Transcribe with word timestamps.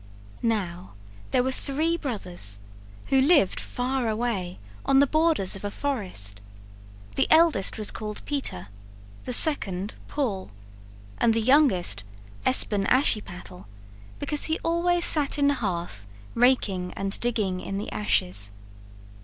Now 0.41 0.95
there 1.29 1.43
were 1.43 1.51
three 1.51 1.95
brothers, 1.95 2.59
who 3.09 3.21
lived 3.21 3.59
far 3.59 4.09
away 4.09 4.57
on 4.83 4.97
the 4.97 5.05
borders 5.05 5.55
of 5.55 5.63
a 5.63 5.69
forest; 5.69 6.41
the 7.15 7.27
eldest 7.29 7.77
was 7.77 7.91
called 7.91 8.25
Peter, 8.25 8.69
the 9.25 9.31
second 9.33 9.93
Paul, 10.07 10.49
and 11.19 11.35
the 11.35 11.39
youngest 11.39 12.03
Espen 12.47 12.87
Ashiepattle, 12.89 13.67
because 14.17 14.45
he 14.45 14.57
always 14.63 15.05
sat 15.05 15.37
in 15.37 15.49
the 15.49 15.53
hearth, 15.53 16.07
raking 16.33 16.93
and 16.93 17.19
digging 17.19 17.59
in 17.59 17.77
the 17.77 17.91
ashes. 17.91 18.51